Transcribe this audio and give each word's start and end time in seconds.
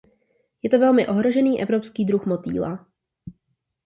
Je 0.63 0.69
to 0.69 0.79
velmi 0.79 1.07
ohrožený 1.07 1.61
evropský 1.61 2.05
druh 2.05 2.25
motýla. 2.25 2.87